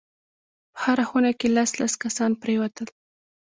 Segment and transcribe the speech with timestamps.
[0.73, 2.87] په هره خونه کښې لس لس کسان پرېوتل.